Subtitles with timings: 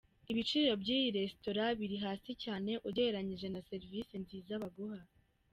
[0.31, 5.01] Ibiciro by'iyi Resitora, biri hasi cyane ugereranyije na serivisi nziza baguha.